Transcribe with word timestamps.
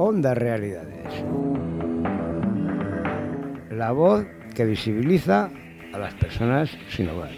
Onda 0.00 0.32
Realidades. 0.32 1.12
La 3.72 3.90
voz 3.90 4.24
que 4.54 4.64
visibiliza 4.64 5.50
a 5.92 5.98
las 5.98 6.14
personas 6.14 6.70
sin 6.88 7.08
hogar. 7.08 7.32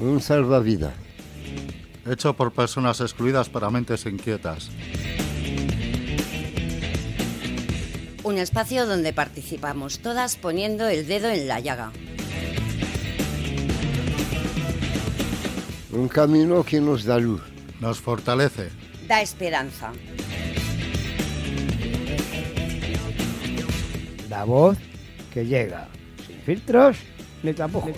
Un 0.00 0.20
salvavidas. 0.20 0.92
Hecho 2.04 2.34
por 2.34 2.52
personas 2.52 3.00
excluidas 3.00 3.48
para 3.48 3.70
mentes 3.70 4.04
inquietas. 4.04 4.68
Un 8.22 8.36
espacio 8.36 8.84
donde 8.84 9.14
participamos 9.14 10.00
todas 10.00 10.36
poniendo 10.36 10.88
el 10.88 11.06
dedo 11.06 11.30
en 11.30 11.48
la 11.48 11.60
llaga. 11.60 11.90
Un 15.90 16.06
camino 16.08 16.62
que 16.64 16.82
nos 16.82 17.04
da 17.04 17.18
luz. 17.18 17.40
Nos 17.80 17.98
fortalece. 17.98 18.81
Da 19.12 19.20
esperanza. 19.20 19.92
La 24.30 24.44
voz 24.44 24.78
que 25.34 25.44
llega. 25.44 25.86
Sin 26.26 26.38
filtros 26.38 26.96
ni 27.42 27.52
tampoco. 27.52 27.90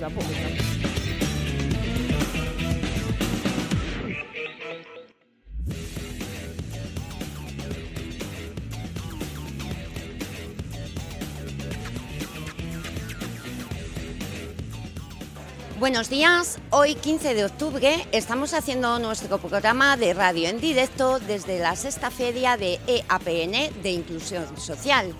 Buenos 15.84 16.08
días, 16.08 16.56
hoy 16.70 16.94
15 16.94 17.34
de 17.34 17.44
octubre 17.44 18.06
estamos 18.10 18.54
haciendo 18.54 18.98
nuestro 18.98 19.36
programa 19.36 19.98
de 19.98 20.14
radio 20.14 20.48
en 20.48 20.58
directo 20.58 21.20
desde 21.20 21.58
la 21.58 21.76
sexta 21.76 22.10
feria 22.10 22.56
de 22.56 22.80
EAPN 22.86 23.82
de 23.82 23.90
Inclusión 23.90 24.46
Social. 24.58 25.14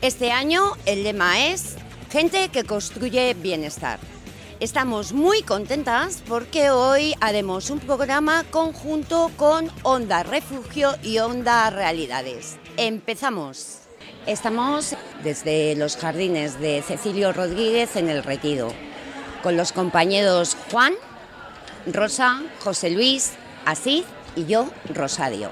Este 0.00 0.30
año 0.30 0.74
el 0.86 1.02
lema 1.02 1.48
es 1.48 1.74
Gente 2.08 2.50
que 2.50 2.62
construye 2.62 3.34
bienestar. 3.34 3.98
Estamos 4.60 5.12
muy 5.12 5.42
contentas 5.42 6.22
porque 6.28 6.70
hoy 6.70 7.16
haremos 7.20 7.68
un 7.68 7.80
programa 7.80 8.44
conjunto 8.44 9.32
con 9.36 9.72
Onda 9.82 10.22
Refugio 10.22 10.94
y 11.02 11.18
Onda 11.18 11.68
Realidades. 11.70 12.58
Empezamos. 12.76 13.80
Estamos 14.28 14.94
desde 15.24 15.74
los 15.74 15.96
jardines 15.96 16.60
de 16.60 16.80
Cecilio 16.80 17.32
Rodríguez 17.32 17.96
en 17.96 18.08
el 18.08 18.22
Retiro 18.22 18.72
con 19.42 19.56
los 19.56 19.72
compañeros 19.72 20.56
Juan, 20.70 20.94
Rosa, 21.86 22.42
José 22.62 22.90
Luis, 22.90 23.32
Asís 23.64 24.04
y 24.36 24.46
yo, 24.46 24.70
Rosario. 24.92 25.50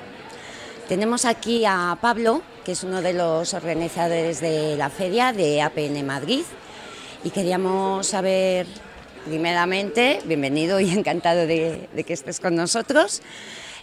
Tenemos 0.89 1.25
aquí 1.25 1.65
a 1.67 1.97
Pablo, 2.01 2.43
que 2.65 2.73
es 2.73 2.83
uno 2.83 3.03
de 3.03 3.13
los 3.13 3.55
organizadores 3.55 4.41
de 4.41 4.77
la 4.77 4.91
feria 4.91 5.33
de 5.33 5.63
APN 5.63 6.07
Madrid, 6.07 6.45
y 7.25 7.31
queríamos 7.31 8.07
saber, 8.07 8.67
primeramente, 9.27 10.21
bienvenido 10.25 10.81
y 10.81 10.91
encantado 10.97 11.47
de, 11.47 11.89
de 11.93 12.05
que 12.05 12.13
estés 12.13 12.41
con 12.41 12.55
nosotros, 12.57 13.23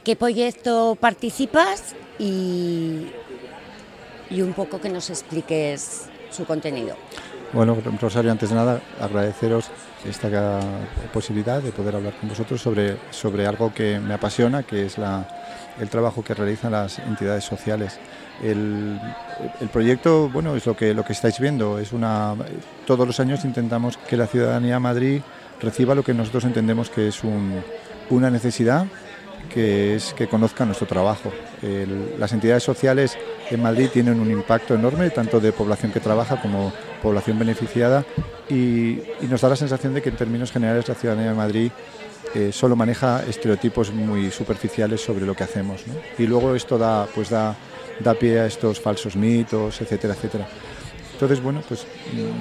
qué 0.03 0.15
proyecto 0.15 0.97
participas 0.99 1.95
y, 2.19 3.07
y 4.29 4.41
un 4.41 4.53
poco 4.53 4.79
que 4.79 4.89
nos 4.89 5.09
expliques 5.09 6.03
su 6.31 6.45
contenido. 6.45 6.95
Bueno, 7.55 7.77
Rosario, 8.01 8.33
antes 8.33 8.49
de 8.49 8.55
nada, 8.55 8.81
agradeceros 8.99 9.71
esta 10.05 10.59
posibilidad 11.13 11.61
de 11.61 11.71
poder 11.71 11.95
hablar 11.95 12.13
con 12.19 12.27
vosotros 12.27 12.61
sobre, 12.61 12.97
sobre 13.11 13.47
algo 13.47 13.73
que 13.73 13.97
me 13.97 14.13
apasiona, 14.13 14.63
que 14.63 14.85
es 14.85 14.97
la, 14.97 15.25
el 15.79 15.87
trabajo 15.87 16.21
que 16.21 16.33
realizan 16.33 16.73
las 16.73 16.99
entidades 16.99 17.45
sociales. 17.45 17.97
El, 18.43 18.99
el, 19.61 19.69
proyecto, 19.69 20.27
bueno, 20.27 20.53
es 20.57 20.65
lo 20.65 20.75
que, 20.75 20.93
lo 20.93 21.05
que 21.05 21.13
estáis 21.13 21.39
viendo. 21.39 21.79
Es 21.79 21.93
una, 21.93 22.35
todos 22.85 23.07
los 23.07 23.21
años 23.21 23.45
intentamos 23.45 23.95
que 23.95 24.17
la 24.17 24.27
ciudadanía 24.27 24.73
de 24.73 24.79
Madrid 24.81 25.21
reciba 25.61 25.95
lo 25.95 26.03
que 26.03 26.13
nosotros 26.13 26.43
entendemos 26.43 26.89
que 26.89 27.07
es 27.07 27.23
un, 27.23 27.63
una 28.09 28.29
necesidad 28.29 28.85
que 29.55 29.95
es 29.95 30.13
que 30.13 30.27
conozcan 30.27 30.67
nuestro 30.67 30.85
trabajo. 30.85 31.31
Las 32.19 32.33
entidades 32.33 32.61
sociales 32.61 33.17
en 33.49 33.63
Madrid 33.63 33.87
tienen 33.91 34.19
un 34.19 34.29
impacto 34.29 34.75
enorme, 34.75 35.09
tanto 35.11 35.39
de 35.39 35.53
población 35.53 35.93
que 35.93 36.01
trabaja 36.01 36.41
como 36.41 36.73
población 37.01 37.39
beneficiada, 37.39 38.03
y, 38.49 38.99
nos 39.29 39.39
da 39.39 39.49
la 39.49 39.55
sensación 39.55 39.93
de 39.93 40.01
que 40.01 40.09
en 40.09 40.17
términos 40.17 40.51
generales 40.51 40.89
la 40.89 40.95
ciudadanía 40.95 41.29
de 41.29 41.37
Madrid 41.37 41.71
eh, 42.35 42.51
solo 42.51 42.75
maneja 42.75 43.23
estereotipos 43.23 43.93
muy 43.93 44.29
superficiales 44.29 44.99
sobre 44.99 45.25
lo 45.25 45.33
que 45.35 45.45
hacemos. 45.45 45.85
Y 46.17 46.27
luego 46.27 46.53
esto 46.53 46.77
da, 46.77 47.07
pues 47.15 47.29
da, 47.29 47.55
da 48.01 48.13
pie 48.13 48.41
a 48.41 48.47
estos 48.47 48.81
falsos 48.81 49.15
mitos, 49.15 49.79
etcétera, 49.79 50.15
etcétera. 50.15 50.47
Entonces, 51.13 51.41
bueno, 51.41 51.63
pues 51.65 51.87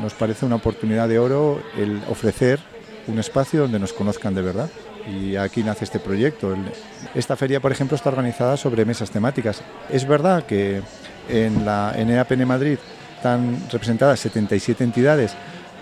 nos 0.02 0.14
parece 0.14 0.46
una 0.46 0.56
oportunidad 0.56 1.08
de 1.08 1.20
oro 1.20 1.62
el 1.78 2.02
ofrecer 2.10 2.58
un 3.06 3.20
espacio 3.20 3.60
donde 3.60 3.78
nos 3.78 3.92
conozcan 3.92 4.34
de 4.34 4.42
verdad 4.42 4.68
y 5.06 5.36
aquí 5.36 5.62
nace 5.62 5.84
este 5.84 5.98
proyecto. 5.98 6.56
Esta 7.14 7.36
feria, 7.36 7.60
por 7.60 7.72
ejemplo, 7.72 7.96
está 7.96 8.08
organizada 8.08 8.56
sobre 8.56 8.84
mesas 8.84 9.10
temáticas. 9.10 9.62
Es 9.90 10.06
verdad 10.06 10.44
que 10.44 10.82
en 11.28 11.64
la 11.64 11.92
en 11.96 12.10
EAPN 12.10 12.46
Madrid 12.46 12.78
están 13.16 13.58
representadas 13.70 14.20
77 14.20 14.84
entidades 14.84 15.34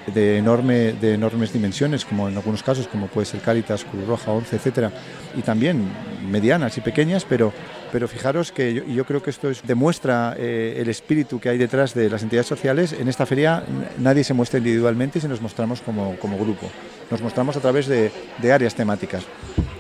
de, 0.07 0.39
enorme, 0.39 0.93
de 0.93 1.15
enormes 1.15 1.53
dimensiones, 1.53 2.05
como 2.05 2.29
en 2.29 2.37
algunos 2.37 2.63
casos, 2.63 2.89
como 2.89 3.07
puede 3.07 3.27
ser 3.27 3.41
Cáritas, 3.41 3.85
Cruz 3.85 4.07
Roja, 4.07 4.33
ONCE, 4.33 4.57
etcétera, 4.57 4.91
y 5.37 5.43
también 5.43 5.85
medianas 6.29 6.77
y 6.79 6.81
pequeñas, 6.81 7.25
pero, 7.29 7.53
pero 7.93 8.09
fijaros 8.09 8.53
que 8.53 8.85
yo, 8.87 9.05
creo 9.05 9.23
que 9.23 9.31
esto 9.31 9.51
es, 9.51 9.63
demuestra 9.65 10.35
eh, 10.37 10.77
el 10.79 10.89
espíritu 10.89 11.39
que 11.39 11.49
hay 11.49 11.59
detrás 11.59 11.95
de 11.95 12.11
las 12.11 12.23
entidades 12.23 12.47
sociales. 12.47 12.93
En 12.93 13.09
esta 13.09 13.27
feria 13.27 13.63
nadie 13.99 14.25
se 14.25 14.35
muestra 14.35 14.59
individualmente, 14.59 15.21
se 15.21 15.29
nos 15.29 15.41
mostramos 15.41 15.81
como 15.81 16.17
grupo. 16.39 16.69
Nos 17.11 17.23
mostramos 17.23 17.57
a 17.57 17.61
través 17.61 17.87
de, 17.87 18.11
áreas 18.53 18.75
temáticas. 18.75 19.25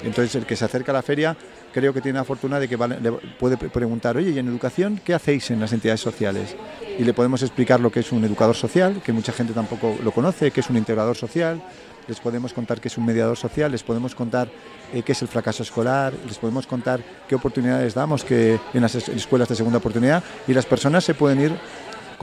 Entonces, 0.02 0.34
el 0.34 0.46
que 0.46 0.56
se 0.56 0.64
acerca 0.64 0.92
a 0.92 0.94
la 0.94 1.02
feria 1.02 1.36
creo 1.72 1.94
que 1.94 2.00
tiene 2.00 2.18
la 2.18 2.24
fortuna 2.24 2.60
de 2.60 2.68
que 2.68 2.76
le 2.76 3.12
puede 3.38 3.56
preguntar, 3.56 4.16
oye, 4.16 4.30
¿y 4.30 4.38
en 4.38 4.48
educación 4.48 5.00
qué 5.02 5.14
hacéis 5.14 5.50
en 5.50 5.60
las 5.60 5.72
entidades 5.72 6.00
sociales? 6.00 6.54
Y 6.98 7.04
le 7.04 7.14
podemos 7.14 7.42
explicar 7.42 7.80
lo 7.80 7.90
que 7.90 8.00
es 8.00 8.12
un 8.12 8.24
educador 8.24 8.54
social, 8.54 9.00
que 9.02 9.12
mucha 9.12 9.32
gente 9.32 9.54
tampoco 9.54 9.96
lo 10.02 10.12
conoce, 10.12 10.50
que 10.50 10.60
es 10.60 10.68
un 10.68 10.76
integrador 10.76 11.16
social, 11.16 11.62
les 12.08 12.20
podemos 12.20 12.52
contar 12.52 12.80
qué 12.80 12.88
es 12.88 12.98
un 12.98 13.06
mediador 13.06 13.36
social, 13.36 13.70
les 13.70 13.82
podemos 13.82 14.14
contar 14.14 14.48
eh, 14.92 15.02
qué 15.02 15.12
es 15.12 15.22
el 15.22 15.28
fracaso 15.28 15.62
escolar, 15.62 16.12
les 16.26 16.38
podemos 16.38 16.66
contar 16.66 17.00
qué 17.28 17.34
oportunidades 17.34 17.94
damos 17.94 18.24
que 18.24 18.58
en 18.74 18.82
las 18.82 18.94
escuelas 18.94 19.48
de 19.48 19.56
segunda 19.56 19.78
oportunidad 19.78 20.22
y 20.46 20.54
las 20.54 20.66
personas 20.66 21.04
se 21.04 21.14
pueden 21.14 21.40
ir 21.40 21.52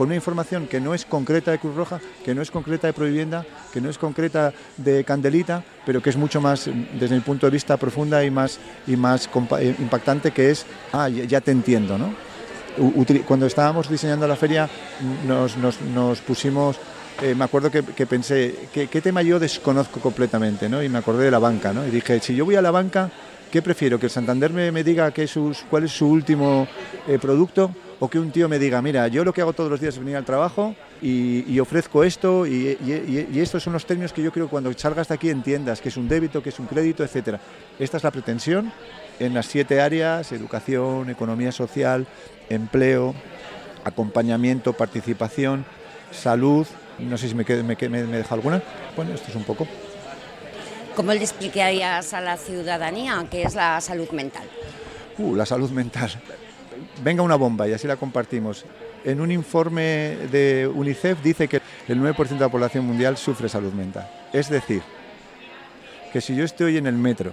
con 0.00 0.06
una 0.06 0.16
información 0.16 0.66
que 0.66 0.80
no 0.80 0.94
es 0.94 1.04
concreta 1.04 1.50
de 1.50 1.58
Cruz 1.58 1.74
Roja, 1.76 2.00
que 2.24 2.34
no 2.34 2.40
es 2.40 2.50
concreta 2.50 2.86
de 2.86 2.94
Provivienda, 2.94 3.44
que 3.70 3.82
no 3.82 3.90
es 3.90 3.98
concreta 3.98 4.50
de 4.78 5.04
Candelita, 5.04 5.62
pero 5.84 6.00
que 6.00 6.08
es 6.08 6.16
mucho 6.16 6.40
más, 6.40 6.70
desde 6.98 7.16
mi 7.16 7.20
punto 7.20 7.44
de 7.44 7.52
vista, 7.52 7.76
profunda 7.76 8.24
y 8.24 8.30
más, 8.30 8.58
y 8.86 8.96
más 8.96 9.28
impactante, 9.78 10.30
que 10.30 10.52
es, 10.52 10.64
ah, 10.94 11.10
ya, 11.10 11.42
te 11.42 11.50
entiendo, 11.50 11.98
¿no? 11.98 12.14
Cuando 13.26 13.44
estábamos 13.44 13.90
diseñando 13.90 14.26
la 14.26 14.36
feria 14.36 14.70
nos, 15.26 15.58
nos, 15.58 15.78
nos 15.82 16.22
pusimos, 16.22 16.78
eh, 17.20 17.34
me 17.34 17.44
acuerdo 17.44 17.70
que, 17.70 18.06
pensé, 18.06 18.70
¿qué, 18.72 18.86
¿qué, 18.86 19.02
tema 19.02 19.20
yo 19.20 19.38
desconozco 19.38 20.00
completamente? 20.00 20.66
¿no? 20.70 20.82
Y 20.82 20.88
me 20.88 20.96
acordé 20.96 21.26
de 21.26 21.30
la 21.30 21.40
banca, 21.40 21.74
¿no? 21.74 21.86
Y 21.86 21.90
dije, 21.90 22.20
si 22.20 22.34
yo 22.34 22.46
voy 22.46 22.54
a 22.54 22.62
la 22.62 22.70
banca, 22.70 23.10
¿qué 23.52 23.60
prefiero? 23.60 24.00
¿Que 24.00 24.06
el 24.06 24.12
Santander 24.12 24.50
me, 24.50 24.72
me 24.72 24.82
diga 24.82 25.10
que 25.10 25.26
sus, 25.26 25.58
cuál 25.68 25.84
es 25.84 25.92
su 25.92 26.08
último 26.08 26.66
eh, 27.06 27.18
producto? 27.18 27.70
O 28.00 28.08
que 28.08 28.18
un 28.18 28.32
tío 28.32 28.48
me 28.48 28.58
diga, 28.58 28.80
mira, 28.80 29.08
yo 29.08 29.24
lo 29.24 29.32
que 29.32 29.42
hago 29.42 29.52
todos 29.52 29.70
los 29.70 29.78
días 29.78 29.94
es 29.94 30.00
venir 30.00 30.16
al 30.16 30.24
trabajo 30.24 30.74
y, 31.02 31.44
y 31.46 31.60
ofrezco 31.60 32.02
esto 32.02 32.46
y, 32.46 32.78
y, 32.82 33.28
y, 33.30 33.40
estos 33.40 33.62
son 33.62 33.74
los 33.74 33.84
términos 33.84 34.14
que 34.14 34.22
yo 34.22 34.32
creo 34.32 34.46
que 34.46 34.50
cuando 34.50 34.72
salgas 34.72 35.08
de 35.08 35.14
aquí 35.14 35.28
entiendas, 35.28 35.82
que 35.82 35.90
es 35.90 35.98
un 35.98 36.08
débito, 36.08 36.42
que 36.42 36.48
es 36.48 36.58
un 36.58 36.66
crédito, 36.66 37.04
etcétera. 37.04 37.38
Esta 37.78 37.98
es 37.98 38.02
la 38.02 38.10
pretensión 38.10 38.72
en 39.18 39.34
las 39.34 39.44
siete 39.44 39.82
áreas, 39.82 40.32
educación, 40.32 41.10
economía 41.10 41.52
social, 41.52 42.06
empleo, 42.48 43.14
acompañamiento, 43.84 44.72
participación, 44.72 45.66
salud, 46.10 46.66
no 46.98 47.18
sé 47.18 47.28
si 47.28 47.34
me, 47.34 47.44
me, 47.44 47.76
me 47.88 48.16
deja 48.16 48.34
alguna, 48.34 48.62
bueno, 48.96 49.12
esto 49.12 49.28
es 49.28 49.36
un 49.36 49.44
poco. 49.44 49.68
¿Cómo 50.96 51.12
le 51.12 51.20
explicarías 51.20 52.14
a 52.14 52.22
la 52.22 52.38
ciudadanía 52.38 53.26
qué 53.30 53.42
es 53.42 53.54
la 53.54 53.78
salud 53.82 54.08
mental? 54.10 54.44
Uh, 55.18 55.34
la 55.34 55.44
salud 55.44 55.70
mental 55.70 56.10
venga 57.02 57.22
una 57.22 57.36
bomba 57.36 57.68
y 57.68 57.72
así 57.72 57.86
la 57.86 57.96
compartimos. 57.96 58.64
En 59.04 59.20
un 59.20 59.30
informe 59.30 60.16
de 60.30 60.70
UNICEF 60.72 61.22
dice 61.22 61.48
que 61.48 61.60
el 61.88 62.00
9% 62.00 62.28
de 62.28 62.40
la 62.40 62.48
población 62.48 62.84
mundial 62.86 63.16
sufre 63.16 63.48
salud 63.48 63.72
mental. 63.72 64.08
Es 64.32 64.50
decir, 64.50 64.82
que 66.12 66.20
si 66.20 66.34
yo 66.34 66.44
estoy 66.44 66.76
en 66.76 66.86
el 66.86 66.96
metro 66.96 67.32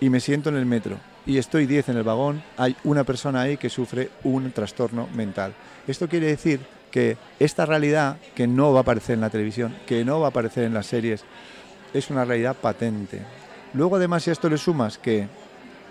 y 0.00 0.10
me 0.10 0.20
siento 0.20 0.48
en 0.48 0.56
el 0.56 0.66
metro 0.66 0.96
y 1.26 1.38
estoy 1.38 1.66
10 1.66 1.90
en 1.90 1.96
el 1.98 2.02
vagón, 2.02 2.42
hay 2.56 2.76
una 2.84 3.04
persona 3.04 3.42
ahí 3.42 3.56
que 3.56 3.68
sufre 3.68 4.10
un 4.24 4.50
trastorno 4.52 5.08
mental. 5.14 5.54
Esto 5.86 6.08
quiere 6.08 6.26
decir 6.26 6.60
que 6.90 7.16
esta 7.38 7.66
realidad, 7.66 8.16
que 8.34 8.46
no 8.46 8.72
va 8.72 8.80
a 8.80 8.82
aparecer 8.82 9.14
en 9.14 9.20
la 9.20 9.30
televisión, 9.30 9.76
que 9.86 10.04
no 10.04 10.20
va 10.20 10.26
a 10.26 10.30
aparecer 10.30 10.64
en 10.64 10.74
las 10.74 10.86
series, 10.86 11.24
es 11.94 12.10
una 12.10 12.24
realidad 12.24 12.56
patente. 12.56 13.20
Luego 13.74 13.96
además 13.96 14.24
si 14.24 14.30
a 14.30 14.32
esto 14.32 14.48
le 14.48 14.58
sumas 14.58 14.98
que, 14.98 15.28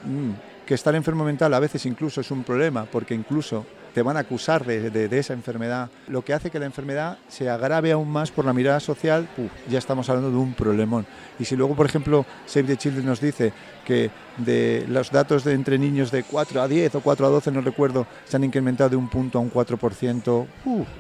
mmm, 0.06 0.32
que 0.70 0.76
estar 0.76 0.94
enfermo 0.94 1.24
mental 1.24 1.52
a 1.56 1.60
veces 1.60 1.88
incluso 1.88 2.22
es 2.22 2.30
un 2.30 2.44
problema, 2.44 2.86
porque 2.86 3.16
incluso 3.16 3.66
te 3.92 4.04
van 4.04 4.18
a 4.18 4.20
acusar 4.20 4.64
de, 4.64 5.10
esa 5.18 5.34
enfermedad, 5.34 5.90
lo 6.08 6.24
que 6.24 6.32
hace 6.32 6.52
que 6.52 6.60
la 6.60 6.68
enfermedad 6.68 7.18
se 7.28 7.50
agrave 7.50 7.92
aún 7.92 8.08
más 8.08 8.30
por 8.30 8.46
la 8.46 8.54
mirada 8.54 8.80
social, 8.80 9.28
ya 9.68 9.80
estamos 9.80 10.08
hablando 10.10 10.30
de 10.30 10.38
un 10.38 10.54
problemón. 10.54 11.08
Y 11.40 11.46
si 11.46 11.56
luego, 11.56 11.76
por 11.76 11.88
ejemplo, 11.88 12.24
Save 12.46 12.68
the 12.68 12.78
Children 12.78 13.08
nos 13.08 13.20
dice 13.20 13.52
que 13.84 14.12
de 14.38 14.86
los 14.88 15.10
datos 15.10 15.44
de 15.44 15.54
entre 15.54 15.80
niños 15.80 16.12
de 16.12 16.22
4 16.22 16.62
a 16.62 16.68
10 16.68 16.94
o 16.94 17.02
4 17.02 17.26
a 17.26 17.30
12, 17.30 17.52
no 17.52 17.62
recuerdo, 17.62 18.06
se 18.26 18.38
han 18.38 18.44
incrementado 18.44 18.92
de 18.92 18.96
un 18.96 19.10
punto 19.10 19.40
a 19.40 19.42
un 19.42 19.52
4%, 19.52 20.46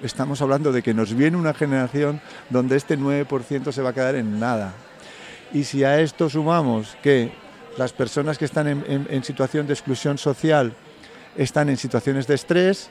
estamos 0.01 0.41
hablando 0.41 0.71
de 0.71 0.81
que 0.81 0.95
nos 0.95 1.13
viene 1.13 1.37
una 1.37 1.53
generación 1.53 2.21
donde 2.49 2.75
este 2.75 2.97
9% 2.97 3.71
se 3.71 3.83
va 3.83 3.91
a 3.91 3.93
quedar 3.93 4.15
en 4.15 4.39
nada. 4.39 4.73
Y 5.53 5.65
si 5.65 5.83
a 5.83 6.01
esto 6.01 6.27
sumamos 6.27 6.97
que 7.03 7.48
las 7.77 7.93
personas 7.93 8.37
que 8.37 8.45
están 8.45 8.67
en, 8.67 9.23
situación 9.23 9.67
de 9.67 9.73
exclusión 9.73 10.17
social 10.17 10.73
están 11.37 11.69
en 11.69 11.77
situaciones 11.77 12.27
de 12.27 12.35
estrés, 12.35 12.89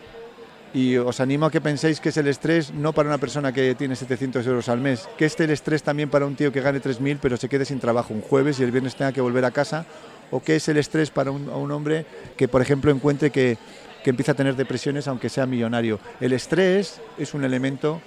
y 0.75 0.97
os 0.97 1.21
animo 1.21 1.47
a 1.47 1.51
que 1.51 1.63
penséis 1.63 1.99
que 1.99 2.11
es 2.11 2.17
el 2.19 2.29
estrés 2.29 2.73
no 2.73 2.93
para 2.93 3.09
una 3.09 3.17
persona 3.17 3.53
que 3.53 3.75
tiene 3.75 3.97
700 3.97 4.47
euros 4.47 4.69
al 4.69 4.81
mes, 4.81 5.09
que 5.17 5.25
este 5.25 5.45
el 5.45 5.51
estrés 5.51 5.83
también 5.83 6.11
para 6.11 6.27
un 6.27 6.37
tío 6.37 6.53
que 6.53 6.61
gane 6.61 6.81
3.000 6.81 7.19
pero 7.23 7.39
se 7.39 7.49
quede 7.49 7.65
sin 7.65 7.81
trabajo 7.81 8.13
un 8.13 8.21
jueves 8.21 8.61
y 8.61 8.65
el 8.65 8.71
viernes 8.71 8.95
tenga 8.95 9.13
que 9.13 9.23
volver 9.23 9.45
a 9.47 9.51
casa, 9.51 9.87
o 10.31 10.43
que 10.43 10.57
es 10.57 10.69
el 10.69 10.77
estrés 10.77 11.11
para 11.11 11.31
un, 11.31 11.73
hombre 11.73 12.05
que, 12.37 12.49
por 12.49 12.61
ejemplo, 12.61 12.91
encuentre 12.91 13.31
que, 13.31 13.57
que 14.05 14.11
empieza 14.11 14.33
a 14.33 14.35
tener 14.35 14.57
depresiones 14.57 15.09
aunque 15.09 15.31
sea 15.31 15.47
millonario. 15.47 16.01
El 16.21 16.35
estrés 16.35 17.01
es 17.17 17.33
un 17.33 17.45
elemento 17.45 18.03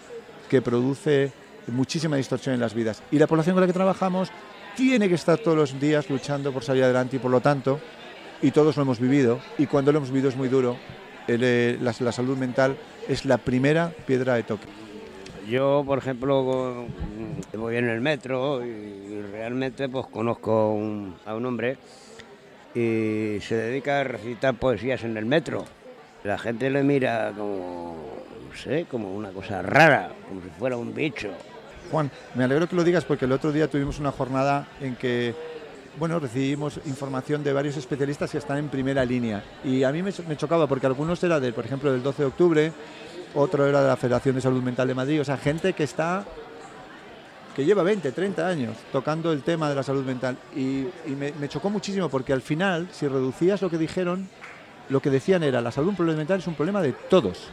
que 0.49 0.61
produce 0.61 1.31
muchísima 1.67 2.17
distorsión 2.17 2.53
en 2.53 2.61
las 2.61 2.73
vidas. 2.73 3.01
Y 3.11 3.19
la 3.19 3.27
población 3.27 3.55
con 3.55 3.61
la 3.61 3.67
que 3.67 3.73
trabajamos 3.73 4.29
tiene 4.75 5.09
que 5.09 5.15
estar 5.15 5.37
todos 5.37 5.57
los 5.57 5.79
días 5.79 6.09
luchando 6.09 6.51
por 6.51 6.63
salir 6.63 6.83
adelante 6.83 7.17
y 7.17 7.19
por 7.19 7.31
lo 7.31 7.41
tanto, 7.41 7.79
y 8.41 8.51
todos 8.51 8.75
lo 8.77 8.83
hemos 8.83 8.99
vivido, 8.99 9.39
y 9.57 9.67
cuando 9.67 9.91
lo 9.91 9.99
hemos 9.99 10.11
vivido 10.11 10.29
es 10.29 10.35
muy 10.35 10.49
duro, 10.49 10.77
eh, 11.27 11.77
la, 11.79 11.93
salud 11.93 12.37
mental 12.37 12.75
es 13.07 13.25
la 13.25 13.37
primera 13.37 13.91
piedra 14.05 14.35
de 14.35 14.43
toque. 14.43 14.67
Yo, 15.47 15.83
por 15.85 15.97
ejemplo, 15.97 16.85
voy 17.53 17.75
en 17.75 17.89
el 17.89 18.01
metro 18.01 18.65
y 18.65 19.21
realmente 19.31 19.89
pues 19.89 20.07
conozco 20.07 20.77
a 21.25 21.35
un 21.35 21.45
hombre 21.45 21.77
y 22.73 23.37
se 23.41 23.55
dedica 23.55 23.99
a 23.99 24.03
recitar 24.03 24.55
poesías 24.55 25.03
en 25.03 25.17
el 25.17 25.25
metro. 25.25 25.65
La 26.23 26.37
gente 26.37 26.69
le 26.69 26.83
mira 26.83 27.33
como, 27.35 27.95
sé, 28.55 28.85
como 28.89 29.13
una 29.13 29.31
cosa 29.31 29.61
rara, 29.61 30.11
como 30.27 30.41
si 30.41 30.49
fuera 30.49 30.77
un 30.77 30.93
bicho. 30.93 31.31
Juan, 31.91 32.09
me 32.35 32.45
alegro 32.45 32.67
que 32.69 32.75
lo 32.75 32.83
digas 32.83 33.03
porque 33.03 33.25
el 33.25 33.33
otro 33.33 33.51
día 33.51 33.69
tuvimos 33.69 33.99
una 33.99 34.11
jornada 34.11 34.67
en 34.79 34.95
que 34.95 35.35
bueno, 35.99 36.19
recibimos 36.19 36.79
información 36.85 37.43
de 37.43 37.51
varios 37.51 37.75
especialistas 37.75 38.31
que 38.31 38.37
están 38.37 38.57
en 38.57 38.69
primera 38.69 39.03
línea. 39.03 39.43
Y 39.63 39.83
a 39.83 39.91
mí 39.91 40.01
me, 40.01 40.13
chocaba 40.37 40.67
porque 40.67 40.87
algunos 40.87 41.21
eran, 41.23 41.41
de, 41.41 41.51
por 41.51 41.65
ejemplo, 41.65 41.91
del 41.91 42.01
12 42.01 42.23
de 42.23 42.27
octubre, 42.27 42.73
otro 43.35 43.67
era 43.67 43.81
de 43.81 43.87
la 43.89 43.97
Federación 43.97 44.35
de 44.35 44.41
Salud 44.41 44.63
Mental 44.63 44.87
de 44.87 44.95
Madrid, 44.95 45.21
o 45.21 45.25
sea, 45.25 45.37
gente 45.37 45.73
que 45.73 45.83
está 45.83 46.25
que 47.55 47.65
lleva 47.65 47.83
20, 47.83 48.13
30 48.13 48.47
años 48.47 48.77
tocando 48.93 49.33
el 49.33 49.43
tema 49.43 49.67
de 49.67 49.75
la 49.75 49.83
salud 49.83 50.05
mental. 50.05 50.37
Y, 50.55 50.87
me, 51.07 51.33
me, 51.33 51.49
chocó 51.49 51.69
muchísimo 51.69 52.07
porque 52.07 52.31
al 52.31 52.41
final, 52.41 52.87
si 52.93 53.09
reducías 53.09 53.61
lo 53.61 53.69
que 53.69 53.77
dijeron, 53.77 54.29
lo 54.87 55.01
que 55.01 55.09
decían 55.09 55.43
era, 55.43 55.59
la 55.59 55.73
salud 55.73 55.91
mental 55.99 56.39
es 56.39 56.47
un 56.47 56.55
problema 56.55 56.81
de 56.81 56.93
todos. 56.93 57.49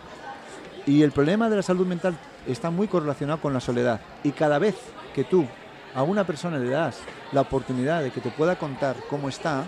Y 0.87 1.03
el 1.03 1.11
problema 1.11 1.51
de 1.51 1.57
la 1.57 1.63
salud 1.63 1.85
mental 1.85 2.17
está 2.47 2.71
muy 2.71 2.89
correlacionado 2.89 3.41
con 3.41 3.53
la 3.53 3.61
soledad. 3.61 4.01
Y 4.23 4.33
cada 4.33 4.59
vez 4.59 4.77
que 5.15 5.25
tú 5.25 5.47
a 5.95 6.03
una 6.03 6.25
persona 6.25 6.59
le 6.59 6.71
das 6.71 6.99
la 7.33 7.43
oportunidad 7.43 8.03
de 8.03 8.11
que 8.11 8.21
te 8.21 8.31
pueda 8.31 8.57
contar 8.57 8.97
cómo 9.09 9.29
está 9.29 9.65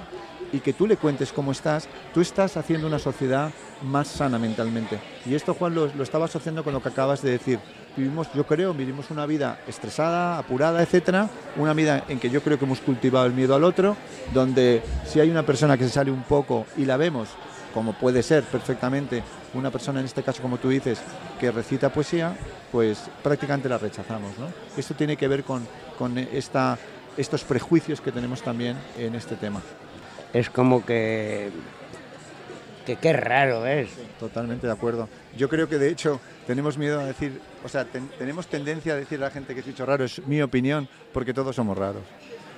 y 0.52 0.60
que 0.60 0.72
tú 0.72 0.86
le 0.86 0.96
cuentes 0.96 1.32
cómo 1.32 1.52
estás, 1.52 1.88
tú 2.12 2.20
estás 2.20 2.56
haciendo 2.56 2.86
una 2.86 2.98
sociedad 2.98 3.50
más 3.82 4.08
sana 4.08 4.38
mentalmente. 4.38 4.98
Y 5.24 5.34
esto, 5.34 5.54
Juan, 5.54 5.74
lo, 5.74 5.86
lo 5.86 6.02
estabas 6.02 6.34
haciendo 6.34 6.64
con 6.64 6.72
lo 6.72 6.82
que 6.82 6.88
acabas 6.88 7.22
de 7.22 7.30
decir. 7.30 7.58
Vivimos, 7.96 8.28
yo 8.34 8.46
creo, 8.46 8.72
vivimos 8.74 9.10
una 9.10 9.26
vida 9.26 9.60
estresada, 9.66 10.38
apurada, 10.38 10.82
etcétera, 10.82 11.28
una 11.56 11.72
vida 11.72 12.04
en 12.08 12.18
que 12.18 12.30
yo 12.30 12.42
creo 12.42 12.58
que 12.58 12.64
hemos 12.64 12.80
cultivado 12.80 13.26
el 13.26 13.32
miedo 13.32 13.54
al 13.54 13.64
otro, 13.64 13.96
donde 14.32 14.82
si 15.04 15.20
hay 15.20 15.30
una 15.30 15.44
persona 15.44 15.76
que 15.76 15.84
se 15.84 15.90
sale 15.90 16.10
un 16.10 16.22
poco 16.22 16.66
y 16.76 16.84
la 16.84 16.96
vemos 16.96 17.28
como 17.72 17.92
puede 17.92 18.22
ser 18.22 18.44
perfectamente 18.44 19.22
una 19.54 19.70
persona, 19.70 20.00
en 20.00 20.06
este 20.06 20.22
caso 20.22 20.42
como 20.42 20.58
tú 20.58 20.68
dices, 20.68 21.00
que 21.38 21.50
recita 21.50 21.92
poesía, 21.92 22.36
pues 22.72 23.10
prácticamente 23.22 23.68
la 23.68 23.78
rechazamos. 23.78 24.38
¿no? 24.38 24.46
Esto 24.76 24.94
tiene 24.94 25.16
que 25.16 25.28
ver 25.28 25.44
con, 25.44 25.66
con 25.98 26.18
esta, 26.18 26.78
estos 27.16 27.44
prejuicios 27.44 28.00
que 28.00 28.12
tenemos 28.12 28.42
también 28.42 28.76
en 28.98 29.14
este 29.14 29.36
tema. 29.36 29.60
Es 30.32 30.50
como 30.50 30.84
que 30.84 31.50
que 32.86 32.96
qué 32.96 33.12
raro 33.12 33.66
es. 33.66 33.90
totalmente 34.18 34.66
de 34.66 34.72
acuerdo. 34.72 35.08
Yo 35.36 35.48
creo 35.48 35.68
que 35.68 35.78
de 35.78 35.90
hecho 35.90 36.18
tenemos 36.46 36.78
miedo 36.78 36.98
a 36.98 37.04
decir, 37.04 37.40
o 37.62 37.68
sea, 37.68 37.84
tenemos 38.18 38.46
tendencia 38.46 38.94
a 38.94 38.96
decir 38.96 39.18
a 39.18 39.26
la 39.26 39.30
gente 39.30 39.54
que 39.54 39.60
es 39.60 39.66
dicho 39.66 39.84
raro, 39.84 40.04
es 40.04 40.26
mi 40.26 40.40
opinión, 40.40 40.88
porque 41.12 41.34
todos 41.34 41.56
somos 41.56 41.76
raros 41.76 42.02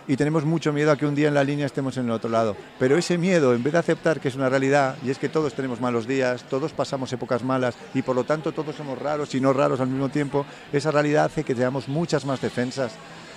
y 0.08 0.16
tenemos 0.16 0.44
mucho 0.44 0.72
miedo 0.72 0.90
a 0.90 0.96
que 0.96 1.06
un 1.06 1.14
día 1.14 1.28
en 1.28 1.34
la 1.34 1.44
línea 1.44 1.66
estemos 1.66 1.96
en 1.96 2.06
el 2.06 2.10
otro 2.10 2.30
lado. 2.30 2.56
Pero 2.78 2.96
ese 2.96 3.18
miedo, 3.18 3.54
en 3.54 3.62
vez 3.62 3.72
de 3.72 3.78
aceptar 3.78 4.20
que 4.20 4.28
es 4.28 4.34
una 4.34 4.48
realidad, 4.48 4.96
y 5.04 5.10
es 5.10 5.18
que 5.18 5.28
todos 5.28 5.54
tenemos 5.54 5.80
malos 5.80 6.06
días, 6.06 6.44
todos 6.48 6.72
pasamos 6.72 7.12
épocas 7.12 7.42
malas 7.42 7.74
y 7.94 8.02
por 8.02 8.16
lo 8.16 8.24
tanto 8.24 8.52
todos 8.52 8.76
somos 8.76 8.98
raros 8.98 9.34
y 9.34 9.40
no 9.40 9.52
raros 9.52 9.80
al 9.80 9.88
mismo 9.88 10.08
tiempo, 10.08 10.44
esa 10.72 10.90
realidad 10.90 11.26
hace 11.26 11.44
que 11.44 11.54
tengamos 11.54 11.88
muchas 11.88 12.24
más 12.24 12.40
defensas. 12.40 12.92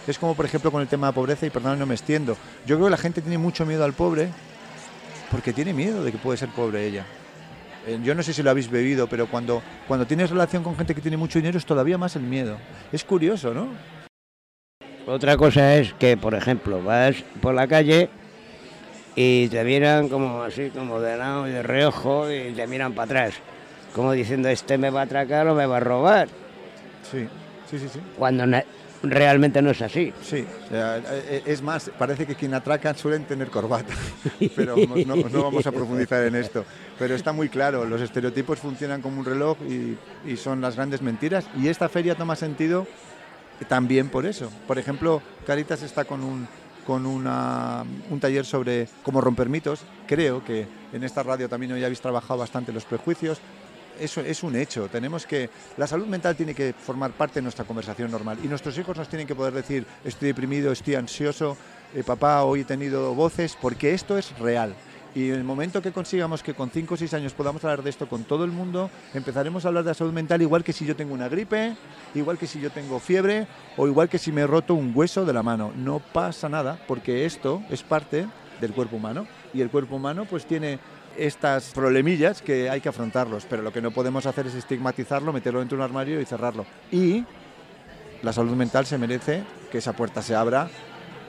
Es 0.08 0.20
como 0.20 0.36
por 0.36 0.46
ejemplo 0.46 0.72
con 0.72 0.82
el 0.82 0.88
tema 0.88 1.08
de 1.08 1.14
pobreza 1.14 1.46
y 1.46 1.50
perdón, 1.50 1.80
no 1.80 1.86
me 1.86 1.96
extiendo. 1.96 2.38
Yo 2.66 2.76
creo 2.76 2.88
que 2.88 2.92
la 2.92 2.98
gente 2.98 3.22
tiene 3.22 3.38
mucho 3.38 3.66
miedo 3.66 3.84
al 3.84 3.94
pobre 3.94 4.30
porque 5.32 5.54
tiene 5.54 5.74
miedo 5.74 6.04
de 6.04 6.12
que 6.12 6.18
puede 6.18 6.38
ser 6.38 6.50
pobre 6.50 6.86
ella. 6.86 7.06
Eh, 7.88 8.00
yo 8.04 8.16
no 8.16 8.24
sé 8.24 8.34
si 8.34 8.42
lo 8.42 8.50
habéis 8.50 8.70
bebido, 8.70 9.08
pero 9.08 9.28
cuando, 9.28 9.62
cuando 9.88 10.08
tienes 10.08 10.30
relación 10.30 10.64
con 10.64 10.76
gente 10.76 10.96
que 10.96 11.02
tiene 11.02 11.18
mucho 11.18 11.40
dinero 11.40 11.58
es 11.58 11.66
todavía 11.66 11.98
más 11.98 12.16
el 12.16 12.24
miedo. 12.24 12.58
Es 12.92 13.04
curioso, 13.04 13.54
¿no? 13.54 13.68
Otra 15.08 15.38
cosa 15.38 15.76
es 15.76 15.94
que, 15.94 16.18
por 16.18 16.34
ejemplo, 16.34 16.84
vas 16.84 17.16
por 17.40 17.54
la 17.54 17.68
calle 17.68 18.10
y 19.16 19.48
te 19.50 19.64
miran 19.64 20.10
como 20.10 20.42
así, 20.42 20.72
como 20.72 21.00
de 21.00 21.16
lado 21.16 21.48
y 21.48 21.52
de 21.52 21.62
reojo 21.62 22.32
y 22.32 22.52
te 22.54 22.66
miran 22.66 22.94
para 22.94 23.06
atrás, 23.06 23.36
como 23.94 24.14
diciendo, 24.14 24.50
este 24.50 24.78
me 24.80 24.90
va 24.90 25.02
a 25.02 25.04
atracar 25.04 25.48
o 25.48 25.54
me 25.54 25.68
va 25.68 25.78
a 25.78 25.80
robar. 25.80 26.28
Sí, 27.10 27.28
sí, 27.70 27.78
sí, 27.78 27.88
sí. 27.88 28.00
Cuando 28.18 28.46
realmente 29.04 29.62
no 29.62 29.70
es 29.70 29.82
así. 29.84 30.12
Sí, 30.24 30.44
eh, 30.72 31.44
es 31.46 31.62
más, 31.62 31.92
parece 32.00 32.26
que 32.26 32.34
quien 32.34 32.56
atraca 32.56 32.96
suelen 32.96 33.26
tener 33.26 33.50
corbata, 33.50 33.94
pero 34.56 34.76
no, 35.06 35.16
no, 35.16 35.44
vamos 35.44 35.68
a 35.68 35.72
profundizar 35.72 36.24
en 36.24 36.34
esto. 36.34 36.66
Pero 36.98 37.14
está 37.14 37.32
muy 37.32 37.50
claro, 37.50 37.86
los 37.86 38.02
estereotipos 38.02 38.58
funcionan 38.58 39.04
como 39.04 39.20
un 39.20 39.26
reloj 39.26 39.58
y, 39.70 39.98
y 40.28 40.36
son 40.36 40.62
las 40.62 40.76
grandes 40.76 41.04
mentiras 41.04 41.46
y 41.62 41.68
esta 41.68 41.90
feria 41.90 42.16
toma 42.16 42.36
sentido 42.36 42.88
también 43.68 44.10
por 44.10 44.26
eso. 44.26 44.52
Por 44.68 44.78
ejemplo, 44.78 45.22
Caritas 45.46 45.82
está 45.82 46.06
con 46.06 46.24
un, 46.24 46.48
con 46.86 47.06
una, 47.06 47.84
un 48.10 48.20
taller 48.20 48.46
sobre 48.46 48.88
cómo 49.04 49.22
romper 49.22 49.50
mitos. 49.50 49.82
Creo 50.08 50.44
que 50.44 50.68
en 50.94 51.04
esta 51.04 51.24
radio 51.24 51.50
también 51.50 51.72
hoy 51.72 51.84
habéis 51.84 52.02
trabajado 52.02 52.40
bastante 52.40 52.74
los 52.74 52.86
prejuicios. 52.86 53.40
Eso 54.00 54.22
es 54.22 54.44
un 54.44 54.56
hecho. 54.56 54.90
Tenemos 54.90 55.26
que 55.26 55.50
la 55.78 55.88
salud 55.88 56.06
mental 56.08 56.36
tiene 56.36 56.54
que 56.54 56.74
formar 56.74 57.12
parte 57.12 57.36
de 57.36 57.44
nuestra 57.44 57.66
conversación 57.66 58.12
normal 58.12 58.38
y 58.44 58.48
nuestros 58.48 58.78
hijos 58.78 58.98
nos 58.98 59.08
tienen 59.08 59.28
que 59.28 59.36
poder 59.36 59.54
decir 59.54 59.86
estoy 60.04 60.28
deprimido, 60.30 60.72
estoy 60.72 60.96
ansioso, 60.96 61.56
eh, 61.94 62.04
papá 62.04 62.44
hoy 62.44 62.62
he 62.62 62.66
tenido 62.66 63.14
voces 63.16 63.58
porque 63.60 63.94
esto 63.94 64.18
es 64.18 64.38
real. 64.38 64.76
Y 65.16 65.30
en 65.30 65.36
el 65.36 65.44
momento 65.46 65.82
que 65.82 65.94
consigamos 65.94 66.44
que 66.44 66.54
con 66.54 66.70
5 66.70 66.94
o 66.94 66.98
6 66.98 67.14
años 67.14 67.34
podamos 67.34 67.64
hablar 67.64 67.82
de 67.82 67.90
esto 67.90 68.08
con 68.10 68.26
todo 68.26 68.44
el 68.44 68.52
mundo, 68.52 68.92
empezaremos 69.14 69.64
a 69.64 69.70
hablar 69.70 69.86
de 69.86 69.92
la 69.92 69.94
salud 69.94 70.12
mental 70.12 70.42
igual 70.42 70.62
que 70.62 70.74
si 70.74 70.86
yo 70.86 70.94
tengo 70.94 71.14
una 71.14 71.30
gripe, 71.30 71.78
igual 72.14 72.38
que 72.38 72.46
si 72.46 72.60
yo 72.60 72.70
tengo 72.70 73.00
fiebre 73.00 73.48
o 73.78 73.88
igual 73.88 74.10
que 74.10 74.18
si 74.20 74.34
me 74.34 74.42
he 74.42 74.48
roto 74.48 74.76
un 74.76 74.92
hueso 74.94 75.24
de 75.24 75.32
la 75.32 75.42
mano. 75.42 75.72
No 75.74 76.00
pasa 76.00 76.50
nada 76.50 76.78
porque 76.86 77.26
esto 77.26 77.64
es 77.70 77.82
parte 77.82 78.28
del 78.60 78.74
cuerpo 78.74 78.98
humano 78.98 79.26
y 79.54 79.62
el 79.62 79.70
cuerpo 79.70 79.96
humano 79.96 80.26
pues 80.30 80.46
tiene 80.46 80.80
estas 81.18 81.72
problemillas 81.72 82.42
que 82.42 82.70
hay 82.70 82.82
que 82.82 82.90
afrontarlos, 82.90 83.46
pero 83.50 83.62
lo 83.62 83.72
que 83.72 83.82
no 83.82 83.92
podemos 83.92 84.26
hacer 84.26 84.48
es 84.48 84.56
estigmatizarlo, 84.56 85.32
meterlo 85.32 85.60
dentro 85.60 85.78
de 85.78 85.84
un 85.84 85.90
armario 85.90 86.20
y 86.20 86.26
cerrarlo. 86.26 86.66
Y 86.92 87.24
la 88.22 88.34
salud 88.34 88.54
mental 88.54 88.86
se 88.86 88.98
merece 88.98 89.44
que 89.72 89.78
esa 89.78 89.94
puerta 89.94 90.22
se 90.22 90.36
abra 90.36 90.70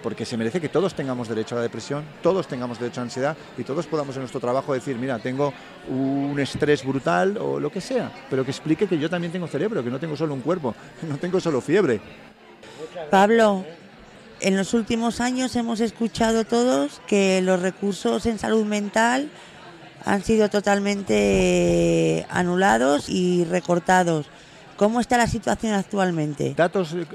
porque 0.02 0.24
se 0.24 0.36
merece 0.36 0.60
que 0.60 0.68
todos 0.68 0.94
tengamos 0.94 1.28
derecho 1.28 1.54
a 1.54 1.58
la 1.58 1.62
depresión, 1.62 2.04
todos 2.22 2.46
tengamos 2.46 2.78
derecho 2.78 3.00
a 3.00 3.04
ansiedad 3.04 3.36
y 3.56 3.64
todos 3.64 3.86
podamos 3.86 4.14
en 4.16 4.22
nuestro 4.22 4.40
trabajo 4.40 4.74
decir, 4.74 4.96
mira, 4.96 5.18
tengo 5.18 5.52
un 5.88 6.38
estrés 6.38 6.84
brutal 6.84 7.38
o 7.38 7.58
lo 7.60 7.70
que 7.70 7.80
sea, 7.80 8.12
pero 8.30 8.44
que 8.44 8.50
explique 8.50 8.86
que 8.86 8.98
yo 8.98 9.10
también 9.10 9.32
tengo 9.32 9.46
cerebro, 9.46 9.82
que 9.82 9.90
no 9.90 9.98
tengo 9.98 10.16
solo 10.16 10.34
un 10.34 10.40
cuerpo, 10.40 10.74
no 11.08 11.16
tengo 11.18 11.40
solo 11.40 11.60
fiebre. 11.60 12.00
Pablo, 13.10 13.64
en 14.40 14.56
los 14.56 14.74
últimos 14.74 15.20
años 15.20 15.56
hemos 15.56 15.80
escuchado 15.80 16.44
todos 16.44 17.00
que 17.06 17.40
los 17.42 17.60
recursos 17.60 18.26
en 18.26 18.38
salud 18.38 18.64
mental 18.64 19.30
han 20.04 20.22
sido 20.22 20.48
totalmente 20.48 22.26
anulados 22.30 23.08
y 23.08 23.44
recortados. 23.44 24.26
¿Cómo 24.76 25.00
está 25.00 25.16
la 25.16 25.26
situación 25.26 25.72
actualmente? 25.72 26.52
Datos, 26.54 26.92
eh, 26.92 27.06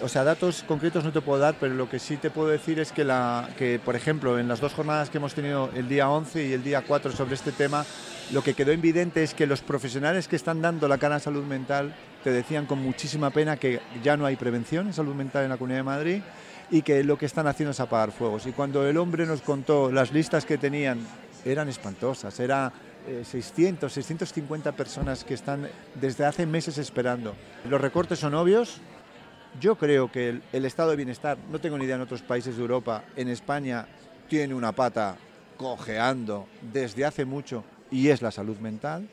o 0.00 0.08
sea, 0.08 0.24
datos 0.24 0.64
concretos 0.66 1.04
no 1.04 1.12
te 1.12 1.20
puedo 1.20 1.38
dar, 1.38 1.54
pero 1.60 1.74
lo 1.74 1.86
que 1.88 1.98
sí 1.98 2.16
te 2.16 2.30
puedo 2.30 2.48
decir 2.48 2.80
es 2.80 2.92
que, 2.92 3.04
la, 3.04 3.46
que, 3.58 3.78
por 3.78 3.94
ejemplo, 3.94 4.38
en 4.38 4.48
las 4.48 4.60
dos 4.60 4.72
jornadas 4.72 5.10
que 5.10 5.18
hemos 5.18 5.34
tenido 5.34 5.68
el 5.74 5.86
día 5.86 6.08
11 6.08 6.46
y 6.46 6.52
el 6.54 6.64
día 6.64 6.82
4 6.86 7.12
sobre 7.12 7.34
este 7.34 7.52
tema, 7.52 7.84
lo 8.32 8.42
que 8.42 8.54
quedó 8.54 8.72
evidente 8.72 9.22
es 9.22 9.34
que 9.34 9.46
los 9.46 9.60
profesionales 9.60 10.28
que 10.28 10.36
están 10.36 10.62
dando 10.62 10.88
la 10.88 10.96
cara 10.96 11.16
a 11.16 11.20
salud 11.20 11.44
mental 11.44 11.94
te 12.24 12.30
decían 12.30 12.64
con 12.64 12.82
muchísima 12.82 13.28
pena 13.28 13.58
que 13.58 13.80
ya 14.02 14.16
no 14.16 14.24
hay 14.24 14.36
prevención 14.36 14.86
en 14.86 14.94
salud 14.94 15.14
mental 15.14 15.44
en 15.44 15.50
la 15.50 15.58
Comunidad 15.58 15.80
de 15.80 15.84
Madrid 15.84 16.22
y 16.70 16.80
que 16.80 17.04
lo 17.04 17.18
que 17.18 17.26
están 17.26 17.46
haciendo 17.46 17.72
es 17.72 17.80
apagar 17.80 18.12
fuegos. 18.12 18.46
Y 18.46 18.52
cuando 18.52 18.88
el 18.88 18.96
hombre 18.96 19.26
nos 19.26 19.42
contó 19.42 19.92
las 19.92 20.10
listas 20.10 20.46
que 20.46 20.56
tenían, 20.56 21.00
eran 21.44 21.68
espantosas, 21.68 22.40
era 22.40 22.72
600, 23.24 23.92
650 23.92 24.72
personas 24.72 25.24
que 25.24 25.34
están 25.34 25.68
desde 25.94 26.24
hace 26.24 26.46
meses 26.46 26.78
esperando. 26.78 27.34
Los 27.68 27.80
recortes 27.80 28.18
son 28.18 28.34
obvios. 28.34 28.80
Yo 29.60 29.76
creo 29.76 30.10
que 30.10 30.28
el, 30.28 30.42
el 30.52 30.64
estado 30.64 30.90
de 30.90 30.96
bienestar, 30.96 31.36
no 31.50 31.60
tengo 31.60 31.76
ni 31.76 31.84
idea 31.84 31.96
en 31.96 32.02
otros 32.02 32.22
países 32.22 32.56
de 32.56 32.62
Europa, 32.62 33.04
en 33.16 33.28
España 33.28 33.86
tiene 34.28 34.54
una 34.54 34.72
pata 34.72 35.16
cojeando 35.56 36.46
desde 36.72 37.04
hace 37.04 37.24
mucho 37.24 37.64
y 37.90 38.08
es 38.08 38.22
la 38.22 38.30
salud 38.30 38.58
mental. 38.58 39.08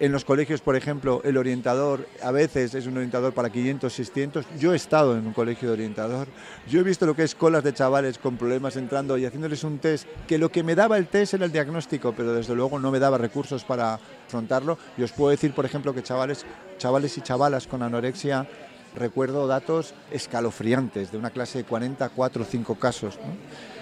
En 0.00 0.12
los 0.12 0.24
colegios, 0.24 0.60
por 0.60 0.76
ejemplo, 0.76 1.20
el 1.24 1.36
orientador 1.36 2.06
a 2.22 2.30
veces 2.30 2.72
es 2.74 2.86
un 2.86 2.96
orientador 2.96 3.32
para 3.32 3.50
500, 3.50 3.92
600. 3.92 4.46
Yo 4.56 4.72
he 4.72 4.76
estado 4.76 5.16
en 5.16 5.26
un 5.26 5.32
colegio 5.32 5.68
de 5.68 5.74
orientador. 5.74 6.28
Yo 6.68 6.78
he 6.78 6.84
visto 6.84 7.04
lo 7.04 7.16
que 7.16 7.24
es 7.24 7.34
colas 7.34 7.64
de 7.64 7.74
chavales 7.74 8.16
con 8.16 8.36
problemas 8.36 8.76
entrando 8.76 9.18
y 9.18 9.24
haciéndoles 9.24 9.64
un 9.64 9.80
test, 9.80 10.06
que 10.28 10.38
lo 10.38 10.52
que 10.52 10.62
me 10.62 10.76
daba 10.76 10.98
el 10.98 11.08
test 11.08 11.34
era 11.34 11.46
el 11.46 11.52
diagnóstico, 11.52 12.14
pero 12.16 12.32
desde 12.32 12.54
luego 12.54 12.78
no 12.78 12.92
me 12.92 13.00
daba 13.00 13.18
recursos 13.18 13.64
para 13.64 13.94
afrontarlo. 14.28 14.78
Y 14.96 15.02
os 15.02 15.10
puedo 15.10 15.30
decir, 15.30 15.52
por 15.52 15.64
ejemplo, 15.64 15.92
que 15.92 16.04
chavales, 16.04 16.46
chavales 16.78 17.18
y 17.18 17.22
chavalas 17.22 17.66
con 17.66 17.82
anorexia, 17.82 18.46
recuerdo 18.94 19.48
datos 19.48 19.94
escalofriantes 20.12 21.10
de 21.10 21.18
una 21.18 21.30
clase 21.30 21.58
de 21.58 21.64
40, 21.64 22.08
4 22.10 22.42
o 22.42 22.46
5 22.46 22.74
casos. 22.76 23.18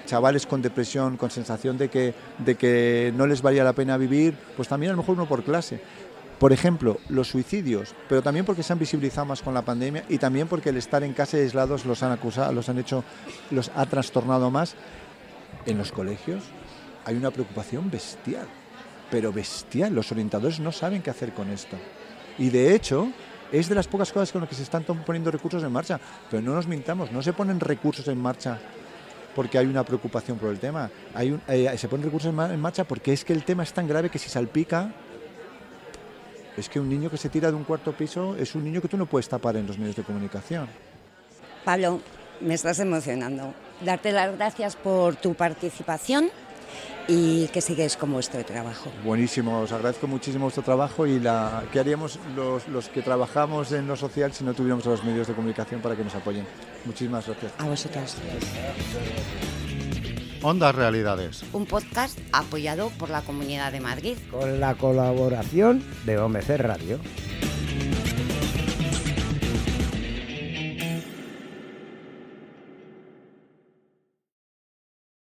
Chavales 0.07 0.47
con 0.47 0.63
depresión, 0.63 1.17
con 1.17 1.31
sensación 1.31 1.77
de 1.77 1.89
que, 1.89 2.15
de 2.39 2.55
que 2.55 3.13
no 3.17 3.27
les 3.27 3.43
valía 3.43 3.65
la 3.65 3.73
pena 3.73 3.97
vivir, 3.97 4.35
pues 4.57 4.69
también 4.69 4.91
a 4.91 4.93
lo 4.95 5.03
mejor 5.03 5.17
uno 5.17 5.27
por 5.27 5.43
clase. 5.43 5.81
Por 6.39 6.53
ejemplo, 6.53 6.99
los 7.09 7.29
suicidios, 7.29 7.95
pero 8.11 8.23
también 8.23 8.45
porque 8.45 8.63
se 8.63 8.73
han 8.73 8.79
visibilizado 8.79 9.25
más 9.25 9.41
con 9.41 9.55
la 9.55 9.63
pandemia 9.63 10.05
y 10.09 10.19
también 10.19 10.49
porque 10.49 10.69
el 10.69 10.77
estar 10.77 11.03
en 11.03 11.15
casa 11.15 11.39
aislados 11.39 11.87
los 11.87 12.03
han 12.03 12.13
acusado, 12.13 12.53
los 12.53 12.69
han 12.69 12.79
hecho, 12.79 13.05
los 13.51 13.71
ha 13.75 13.87
trastornado 13.87 14.51
más. 14.51 14.75
En 15.65 15.79
los 15.79 15.93
colegios 15.93 16.45
hay 17.07 17.17
una 17.17 17.31
preocupación 17.31 17.91
bestial, 17.91 18.47
pero 19.11 19.33
bestial. 19.33 19.95
Los 19.95 20.13
orientadores 20.13 20.61
no 20.61 20.73
saben 20.73 21.01
qué 21.01 21.09
hacer 21.09 21.33
con 21.33 21.49
esto. 21.51 21.77
Y 22.39 22.51
de 22.51 22.75
hecho, 22.75 23.09
es 23.51 23.71
de 23.71 23.75
las 23.75 23.89
pocas 23.89 24.13
cosas 24.13 24.31
con 24.31 24.43
las 24.43 24.51
que 24.51 24.57
se 24.57 24.63
están 24.63 24.83
poniendo 24.85 25.31
recursos 25.31 25.63
en 25.65 25.73
marcha. 25.73 25.99
Pero 26.31 26.43
no 26.43 26.53
nos 26.53 26.67
mintamos, 26.67 27.13
no 27.13 27.23
se 27.23 27.33
ponen 27.33 27.61
recursos 27.61 28.07
en 28.09 28.21
marcha 28.21 28.59
porque 29.35 29.57
hay 29.57 29.67
una 29.67 29.85
preocupación 29.85 30.37
por 30.39 30.51
el 30.51 30.59
tema. 30.59 30.91
Hay 31.15 31.31
un- 31.31 31.41
eh, 31.49 31.73
se 31.79 31.89
ponen 31.89 32.05
recursos 32.05 32.29
en 32.31 32.61
marcha 32.61 32.85
porque 32.85 33.15
es 33.15 33.25
que 33.25 33.33
el 33.33 33.43
tema 33.45 33.63
es 33.63 33.73
tan 33.73 33.87
grave 33.89 34.11
que 34.11 34.19
si 34.19 34.29
salpica, 34.29 34.93
es 36.57 36.69
que 36.69 36.81
un 36.81 36.89
niño 36.89 37.11
que 37.11 37.17
se 37.17 37.29
tira 37.29 37.51
de 37.51 37.57
un 37.57 37.65
cuarto 37.65 37.93
piso 37.93 38.37
es 38.37 38.55
un 38.55 38.65
niño 38.65 38.81
que 38.81 38.89
tú 38.89 38.97
no 38.97 39.07
puedes 39.07 39.29
tapar 39.29 39.57
en 39.57 39.67
los 39.67 39.79
medios 39.79 39.97
de 39.97 40.03
comunicación. 40.03 40.69
Pablo, 41.65 42.01
me 42.41 42.55
estás 42.55 42.79
emocionando. 42.79 43.53
Darte 43.85 44.13
las 44.13 44.35
gracias 44.37 44.77
por 44.77 45.17
tu 45.17 45.35
participación 45.35 46.31
y 47.09 47.49
que 47.49 47.61
sigues 47.61 47.97
con 47.97 48.13
vuestro 48.13 48.45
trabajo. 48.45 48.91
Buenísimo, 49.05 49.61
os 49.61 49.73
agradezco 49.73 50.07
muchísimo 50.07 50.45
vuestro 50.45 50.63
trabajo 50.63 51.07
y 51.07 51.21
la, 51.21 51.65
qué 51.73 51.81
haríamos 51.81 52.19
los, 52.35 52.67
los 52.69 52.89
que 52.89 53.03
trabajamos 53.03 53.73
en 53.73 53.87
lo 53.87 53.97
social 53.97 54.33
si 54.33 54.45
no 54.45 54.55
tuviéramos 54.55 54.87
a 54.87 54.91
los 54.91 55.05
medios 55.05 55.27
de 55.27 55.35
comunicación 55.35 55.81
para 55.81 55.97
que 55.97 56.05
nos 56.05 56.15
apoyen. 56.15 56.47
Muchísimas 56.85 57.27
gracias. 57.27 57.53
A 57.59 57.65
vosotras. 57.65 58.17
Ondas 60.47 60.77
Realidades. 60.77 61.43
Un 61.53 61.67
podcast 61.67 62.17
apoyado 62.31 62.91
por 63.01 63.11
la 63.11 63.23
Comunidad 63.23 63.73
de 63.73 63.81
Madrid. 63.81 64.17
Con 64.31 64.61
la 64.61 64.77
colaboración 64.77 65.83
de 66.05 66.19
OMC 66.19 66.51
Radio. 66.59 67.01